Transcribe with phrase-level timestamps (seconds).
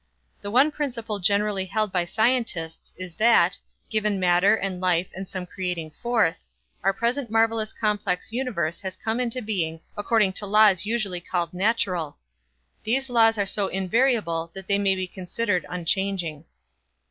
[0.41, 3.59] The one principle generally held by scientists is that,
[3.91, 6.49] given matter and life and some creating force,
[6.81, 12.17] our present marvelous complex universe has come into being according to laws usually called natural.
[12.83, 16.45] These laws are so invariable that they may be considered unchanging.